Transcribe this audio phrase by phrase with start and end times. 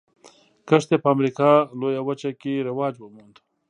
[0.67, 3.35] کښت یې په امریکا لویه وچه کې رواج وموند.